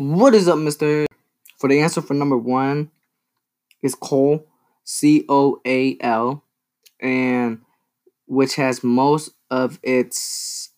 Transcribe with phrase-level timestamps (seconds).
[0.00, 1.04] What is up, Mister?
[1.58, 2.90] For the answer for number one
[3.82, 4.46] is coal,
[4.82, 6.42] C O A L,
[6.98, 7.60] and
[8.26, 10.70] which has most of its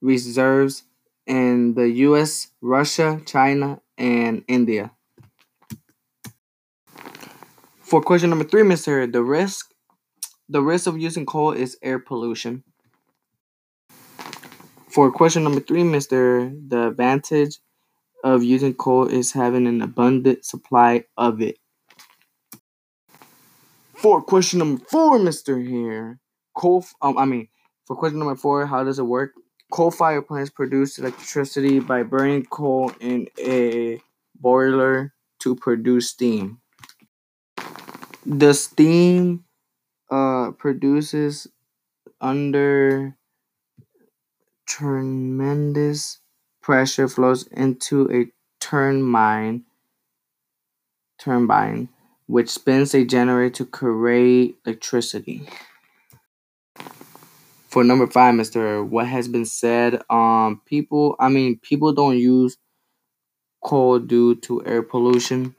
[0.00, 0.84] reserves
[1.26, 4.92] in the U.S., Russia, China, and India.
[7.80, 9.72] For question number three, Mister, the risk
[10.48, 12.62] the risk of using coal is air pollution.
[14.88, 17.58] For question number three, Mister, the advantage
[18.22, 21.58] of using coal is having an abundant supply of it.
[23.94, 26.18] For question number four, Mister, here,
[26.56, 26.84] coal.
[27.00, 27.48] Um, I mean,
[27.86, 29.32] for question number four, how does it work?
[29.70, 34.00] Coal-fired plants produce electricity by burning coal in a
[34.38, 36.60] boiler to produce steam.
[38.26, 39.44] The steam
[40.10, 41.46] uh, produces
[42.20, 43.16] under
[44.66, 46.18] tremendous
[46.62, 48.30] pressure flows into a
[48.60, 49.64] turbine,
[51.18, 51.88] turbine,
[52.26, 55.48] which spins a generator to create electricity.
[57.68, 60.02] For number five, Mister, what has been said?
[60.08, 61.16] Um, people.
[61.18, 62.56] I mean, people don't use
[63.64, 65.54] coal due to air pollution.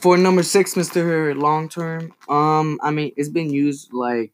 [0.00, 2.12] For number six, Mister, long term.
[2.28, 4.32] Um, I mean, it's been used like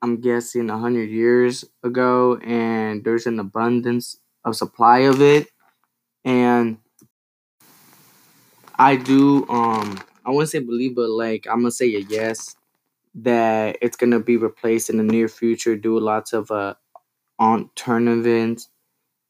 [0.00, 5.48] I'm guessing a hundred years ago, and there's an abundance of supply of it,
[6.24, 6.78] and
[8.78, 12.56] I do um I wouldn't say believe, but like I'm gonna say a yes
[13.16, 16.74] that it's gonna be replaced in the near future Do lots of uh
[17.40, 18.68] alternatives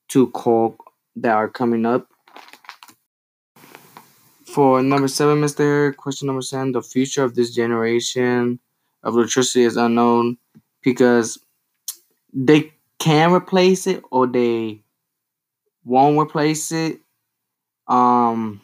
[0.09, 0.77] to call
[1.17, 2.09] that are coming up.
[4.47, 8.61] For number seven, Mister, question number seven, the future of this generation
[9.03, 10.39] of electricity is unknown
[10.83, 11.39] because
[12.33, 14.84] they can replace it or they
[15.85, 17.01] won't replace it
[17.89, 18.61] um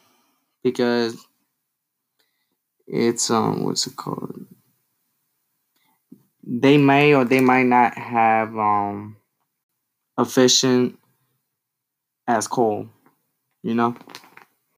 [0.63, 1.25] because
[2.87, 4.45] it's um what's it called?
[6.43, 9.17] They may or they might not have um
[10.17, 10.97] efficient
[12.27, 12.87] as coal
[13.63, 13.95] you know